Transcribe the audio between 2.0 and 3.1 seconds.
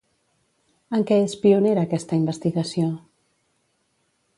investigació?